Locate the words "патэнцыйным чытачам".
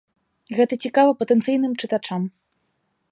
1.19-2.21